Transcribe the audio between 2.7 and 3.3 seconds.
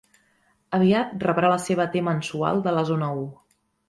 la zona u.